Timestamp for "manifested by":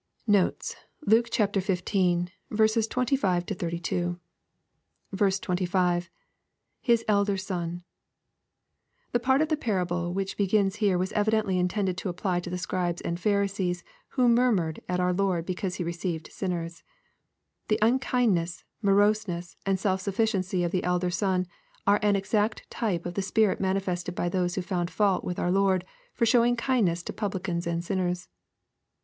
23.59-24.29